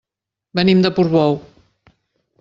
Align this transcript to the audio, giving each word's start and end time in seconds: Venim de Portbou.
Venim 0.59 0.81
de 0.85 0.91
Portbou. 0.99 1.37